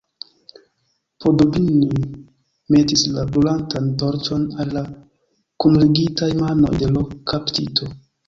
Poddubnij 1.23 2.05
metis 2.75 3.03
la 3.17 3.25
brulantan 3.35 3.91
torĉon 4.03 4.49
al 4.63 4.73
la 4.79 4.83
kunligitaj 5.65 6.33
manoj 6.43 6.73
de 6.85 6.91
l' 6.97 7.05
kaptito. 7.33 7.91